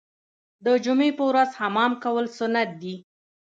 [0.65, 2.95] د جمعې په ورځ حمام کول سنت دي.